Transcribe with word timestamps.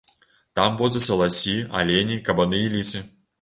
Там 0.59 0.79
водзяцца 0.79 1.17
ласі, 1.19 1.53
алені, 1.81 2.19
кабаны 2.31 2.65
і 2.71 2.73
лісы. 2.79 3.05